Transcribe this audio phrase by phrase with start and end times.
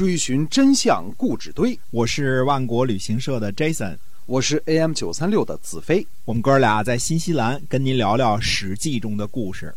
[0.00, 1.78] 追寻真相故纸堆。
[1.90, 6.06] 我是万国旅行社的 Jason，我是 AM 九三六的子飞。
[6.24, 9.74] 我们哥俩在新西兰跟您聊聊《史记》中的故事。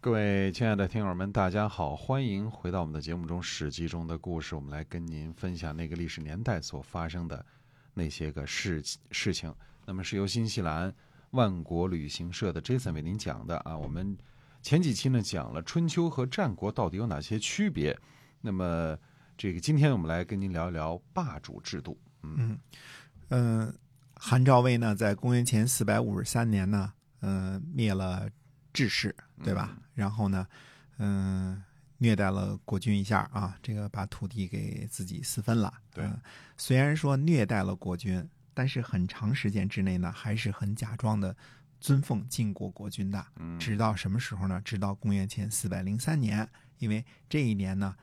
[0.00, 7.44] 各位亲爱的听友们，大家好，欢迎回到我们的节目中，《史记》中的故事，我们来跟您分享那个历史年代所发生的
[7.92, 9.54] 那些个事事情。
[9.84, 10.90] 那么是由新西兰
[11.32, 13.76] 万国旅行社的 Jason 为您讲的啊。
[13.76, 14.16] 我们
[14.62, 17.94] 前几期呢讲了春秋和战国到底有哪些区别。
[18.40, 18.96] 那么
[19.38, 21.96] 这个今天我们来跟您聊一聊霸主制度。
[22.22, 22.58] 嗯
[23.28, 23.72] 嗯，
[24.16, 28.28] 韩赵魏呢，在公元前四百五十三年呢，嗯，灭了
[28.72, 29.78] 智氏，对吧？
[29.94, 30.44] 然后呢，
[30.96, 31.62] 嗯，
[31.98, 35.72] 虐待了国君一下啊，这个把土地给自己私分了。
[35.94, 36.04] 对，
[36.56, 41.34] 虽然说虐待了国君，但是很长时间之内呢，还是很假装的
[41.80, 43.24] 尊奉晋国国君的。
[43.36, 44.60] 嗯，直到什么时候呢？
[44.64, 47.94] 直到公元前四百零三年，因为这一年呢，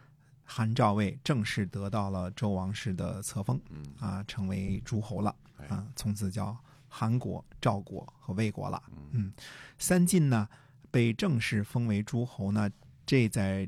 [0.46, 6.56] 韩赵魏正式得到了周王室的册封，嗯啊，成为诸侯了哎啊，从此叫
[6.88, 8.82] 韩国、赵国和魏国了。
[8.92, 9.34] 嗯嗯，
[9.78, 10.48] 三晋呢
[10.92, 12.70] 被正式封为诸侯呢，
[13.06, 13.68] 这在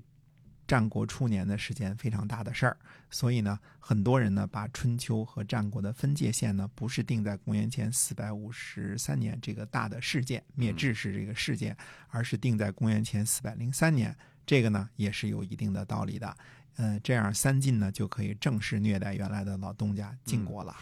[0.67, 2.77] 战国初年呢是件非常大的事儿，
[3.09, 11.75] 所以呢，很多人呢把春秋和战国的分界线呢不是定在公元前四百五十三年这个大的事件灭智是这个事件，
[12.09, 14.15] 而是定在公元前四百零三年。
[14.45, 16.37] 这个呢也是有一定的道理的。
[16.77, 20.75] 嗯，这样三晋呢就可以正式虐待原来的老东家晋国了，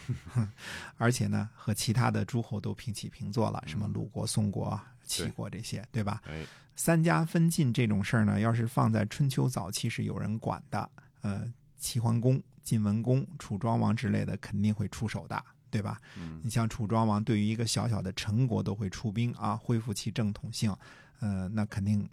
[0.96, 6.20] 而且呢和其他的诸侯都平起平坐了，什么鲁国、宋国、齐国这些，对吧？
[6.26, 6.44] 哎，
[6.74, 10.90] 三家分晋这种事儿呢，要是放在春秋早期是有人管的，
[11.22, 15.98] 呃，齐桓公、晋文公、楚庄王之类的肯定会出手的，对吧？
[16.18, 20.76] 嗯你像楚庄王对于一个小小的陈国都会出兵啊，恢复其正统性，
[21.20, 22.06] 呃，那肯定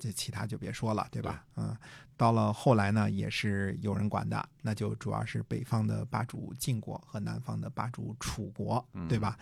[0.00, 1.44] 这其他就别说了，对吧？
[1.56, 1.76] 嗯，
[2.16, 9.38] 到了后来呢，也是有人管的，那就主要是北方的霸主晋国和南方的霸主楚国，对吧？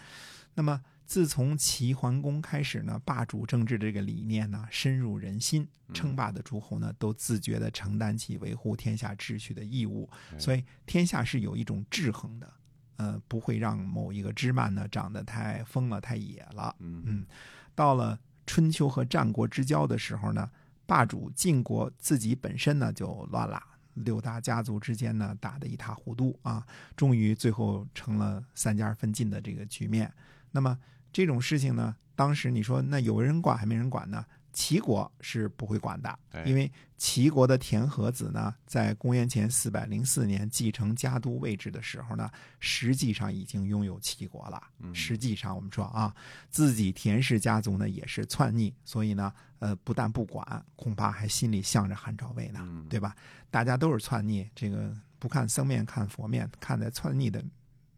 [0.55, 12.53] 那么自从齐桓公开始呢，霸主政治这个理念呢深入人心，称霸的诸侯呢都自觉地承担起维护天下秩序的义务，所以天下是有一种制衡的，
[12.97, 16.75] 呃，不会让某一个枝蔓呢长得太疯了、太野了。
[16.81, 17.27] 嗯嗯，
[17.75, 18.19] 到了
[18.49, 20.51] 春秋和战国之交的时候呢，
[20.87, 26.67] 霸主晋国自己本身呢就乱了，六大家族之间呢打得一塌糊涂啊，
[26.97, 30.11] 终于最后成了三家分晋的这个局面。
[30.51, 30.79] 那么
[31.13, 34.25] 这种事情呢，当时你说那有人管还没人管呢？
[34.59, 44.61] 齐国是不会管的，哎因为齐国的田和子呢，在公元前四百零四年继承家督位置的时候呢，实际上已经拥有齐国了。
[44.81, 46.13] 嗯实际上我们说啊，
[46.51, 53.15] 自己田氏家族呢也是篡逆，所以呢，呃，不但不管，恐怕还心里向着韩赵魏呢，嗯对吧？
[53.53, 57.41] 大家都是篡逆，这个不看僧面看佛面，看在篡逆的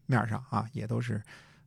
[0.05, 1.23] 面上啊，也都是，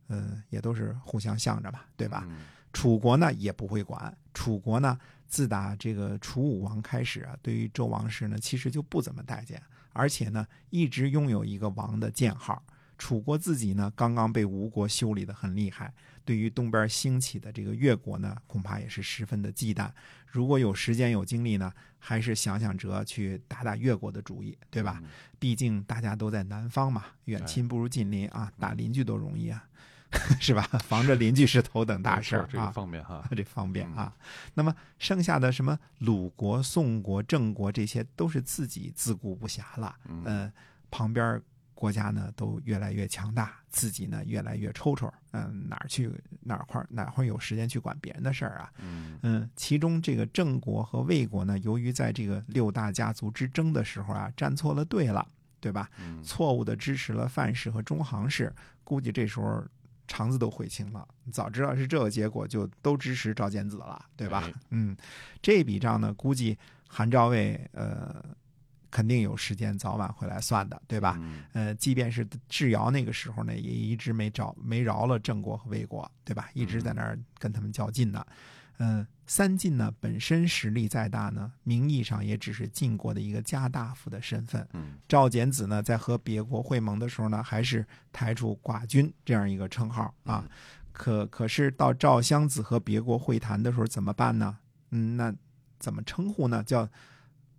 [0.06, 2.24] 呃，也都是互相向着嘛，对吧？
[2.28, 9.62] 嗯楚国呢也不会管，楚国呢自打这个楚武王开始啊，对于周王室呢其实就不怎么待见，
[9.94, 12.62] 而且呢一直拥有一个王的建号。
[12.96, 15.92] 楚国自己呢刚刚被吴国修理的很厉害，
[16.24, 19.90] 对于东边兴起的这个越国呢，恐怕也是十分的忌惮。
[20.26, 25.00] 如果有时间有精力呢，还是想想辙去打打越国的主意，对吧？
[25.02, 25.08] 嗯
[25.40, 29.62] 毕竟大家都在南方嘛，远亲不如近邻啊，打邻居都容易啊，
[30.40, 30.62] 是吧？
[30.84, 32.72] 防着邻居是头等大事儿没错这。
[32.72, 34.12] 方便哈，这方便 啊。
[34.54, 39.94] 那么剩下的什么鲁国、宋国、郑国这些，都是自己自顾不暇了。
[40.08, 40.52] 嗯呃，
[40.90, 41.40] 旁边
[41.74, 45.12] 国家呢都越来越强大，自己呢越来越抽抽。
[45.32, 46.08] 嗯、哪儿去
[46.40, 48.72] 哪儿块儿哪会有时间去管别人的事儿啊？
[48.78, 55.26] 嗯嗯，其中这个郑国和魏国呢，由于在这个六大家族之争的时候啊，站错了队了，
[55.60, 55.90] 对吧？
[55.98, 58.54] 嗯错误的支持了范氏和中行氏，
[58.84, 59.64] 估计这时候
[60.06, 61.06] 肠子都悔青了。
[61.32, 64.42] 早知道是这个结果，就都支持赵简子了，对吧？
[64.44, 64.96] 哎嗯，
[65.40, 66.56] 这笔账呢，估计
[66.88, 68.24] 韩赵魏呃
[68.90, 71.16] 肯定有时间早晚会来算的，对吧？
[71.18, 76.48] 嗯呃，即便是智瑶那个时候呢，也一直没找没饶了郑国和魏国，对吧？
[76.54, 78.24] 一直在那儿跟他们较劲呢。
[78.28, 78.34] 嗯、
[79.26, 84.66] 三晋呢本身实力再大呢，名义上也只是晋国的一个家大夫的身份。
[84.74, 90.44] 嗯赵简子呢，在和别国会盟的时候呢，还是抬出寡君这样一个称号啊。
[90.92, 94.58] 可可是到赵襄子和别国会谈的时候怎么办呢？
[94.90, 95.34] 嗯，那
[95.78, 96.62] 怎么称呼呢？
[96.62, 96.88] 叫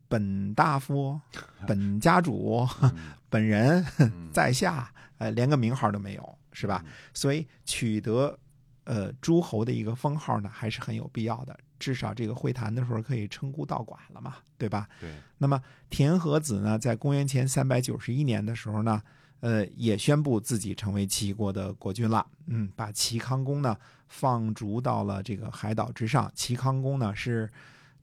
[0.08, 1.20] 本大夫、
[1.66, 2.66] 本家主、
[3.28, 6.86] 本人、嗯 在下，呃，连个名号都没有，是吧？
[7.14, 8.38] 所以取得
[8.86, 11.56] 呃诸侯的一个封号呢，还是很有必要的。
[11.78, 14.88] 至少这个会谈的时候可以称孤道寡了嘛，对吧？
[15.00, 19.02] 对，那么田和子呢，在公元前三百九十一年的时候呢，
[19.42, 22.26] 呃，也宣布自己成为齐国的国君了。
[22.48, 23.76] 嗯，把齐康公呢
[24.08, 26.32] 放逐到了这个海岛之上。
[26.34, 27.52] 齐康公呢是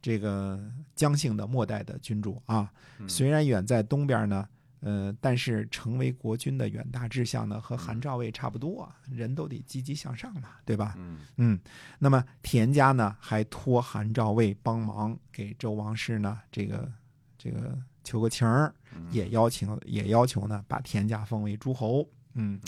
[0.03, 0.61] 这个
[0.95, 2.71] 姜姓的末代的君主啊，
[3.09, 4.47] 虽然远在东边呢。
[4.85, 10.95] 呃，但是成为国君的远大志向呢，和韩赵魏差不多，人都得积极向上嘛，对吧？
[10.99, 11.61] 嗯嗯。
[12.01, 16.91] 那么田家呢，还托韩赵魏帮忙给周王室呢，这个
[17.39, 18.75] 这个求个情儿，
[19.13, 22.05] 也邀请也要求呢，把田家封为诸侯。
[22.35, 22.61] 嗯，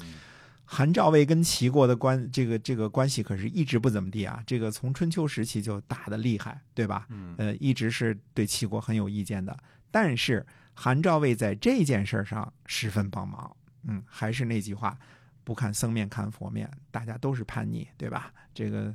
[0.65, 7.09] 韩赵魏跟齐国的关这个这个关系可是一直不怎么地啊，这个从春秋时期就打的厉害，对吧？
[7.11, 9.59] 嗯呃，一直是对齐国很有意见的，
[9.91, 10.47] 但是。
[10.75, 14.99] 韩赵魏在这件事上十分帮忙，嗯，还是那句话，
[15.45, 18.33] 不看僧面看佛面，大家都是叛逆，对吧？
[18.53, 18.95] 这个，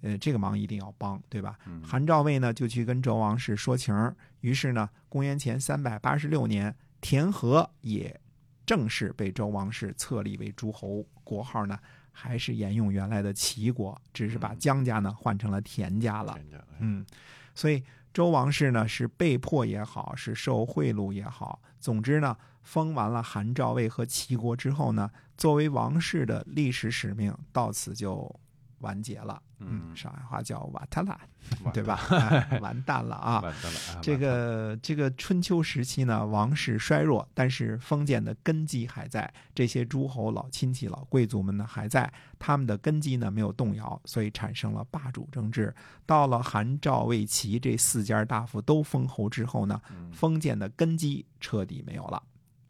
[0.00, 1.56] 呃，这个忙一定要帮，对吧？
[1.84, 3.94] 韩赵魏呢就去跟周王室说情
[4.40, 8.20] 于是呢，公元前三百八十六年，田和也
[8.66, 11.78] 正式被周王室册立为诸侯，国号呢
[12.10, 16.36] 还是沿用原来的齐国，只是把姜家呢换成了田家了，
[16.80, 17.06] 嗯，
[17.54, 17.82] 所以。
[18.12, 28.40] 周王室呢是被迫也好，是受贿赂也好，总之呢，封完了韩赵魏和齐国之后呢，作为王室的历史使命到此就
[28.82, 29.42] 完结了。
[29.64, 31.18] 嗯，上海话叫“瓦特拉”，
[31.72, 32.00] 对吧？
[32.60, 33.40] 完蛋了啊！
[33.40, 34.00] 完蛋了。
[34.02, 45.72] 这个这个春秋时期呢，王室衰弱，但是封建的根基还在，这些诸侯老亲戚、老贵族们呢还在，他们的根基呢没有动摇，所以产生了霸主政治。
[46.04, 49.80] 到了韩赵魏齐这四家大夫都封侯之后呢，
[50.12, 52.20] 封建的根基彻底没有了，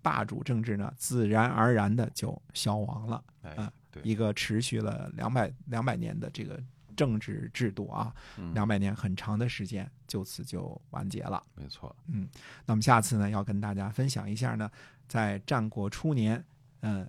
[0.03, 3.25] 霸主政治呢自然而然的就消亡了。
[3.56, 3.70] 嗯，
[4.03, 6.62] 一个持续了两百两百年的这个。
[6.94, 8.15] 政治制度啊，
[8.53, 11.43] 两百年很长的时间就此就完结了。
[11.55, 12.29] 没错，嗯，
[12.67, 14.71] 那么下次呢，要跟大家分享一下呢，
[15.09, 16.44] 在战国初年，
[16.81, 17.09] 嗯，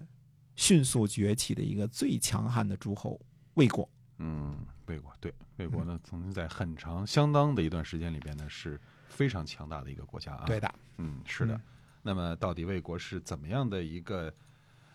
[0.56, 3.20] 迅速崛起的一个最强悍的诸侯
[3.56, 3.88] 魏国。
[4.20, 10.46] 嗯，魏国对魏国呢，曾经在很长、相当的一段时间里边呢，是非常强大的一个国家啊。
[10.46, 11.60] 对的，嗯，是的。
[12.02, 14.34] 那么，到底魏国是怎么样的一个？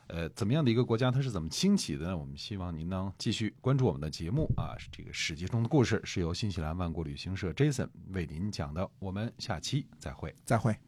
[0.08, 2.16] 呃，怎么样的一个国家，它是怎么兴起的呢？
[2.16, 4.74] 我们希望您能继续关注我们的节目啊。
[4.90, 8.88] 这个史记中的故事是由新西兰万国旅行社 Jason 为您讲的。
[8.98, 10.87] 我们下期再会，再会。